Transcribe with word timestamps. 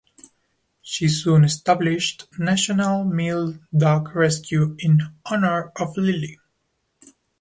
She 0.81 1.07
soon 1.07 1.43
established 1.43 2.25
National 2.39 3.03
Mill 3.03 3.59
Dog 3.71 4.15
Rescue 4.15 4.75
in 4.79 5.01
honor 5.27 5.71
of 5.75 5.95
Lily. 5.95 6.39